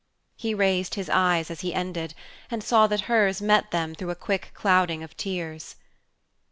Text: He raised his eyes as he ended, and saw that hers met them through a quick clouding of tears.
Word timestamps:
He 0.35 0.55
raised 0.55 0.95
his 0.95 1.11
eyes 1.11 1.51
as 1.51 1.61
he 1.61 1.75
ended, 1.75 2.15
and 2.49 2.63
saw 2.63 2.87
that 2.87 3.01
hers 3.01 3.39
met 3.39 3.69
them 3.69 3.93
through 3.93 4.09
a 4.09 4.15
quick 4.15 4.49
clouding 4.55 5.03
of 5.03 5.15
tears. 5.15 5.75